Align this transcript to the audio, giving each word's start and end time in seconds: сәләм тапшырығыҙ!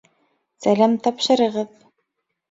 сәләм 0.65 0.95
тапшырығыҙ! 1.07 1.77